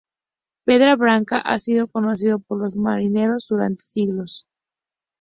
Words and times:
Pedra 0.65 0.95
Branca 0.95 1.37
ha 1.39 1.59
sido 1.59 1.85
conocido 1.85 2.39
por 2.39 2.57
los 2.59 2.75
marineros 2.75 3.45
durante 3.47 3.83
siglos. 3.83 4.47